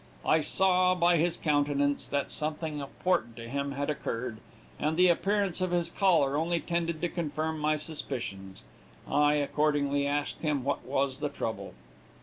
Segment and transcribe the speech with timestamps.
[0.25, 4.37] "I saw, by his countenance, that something important to him had occurred,
[4.79, 8.63] and the appearance of his collar only tended to confirm my suspicions.
[9.07, 11.75] I accordingly asked him what was the trouble.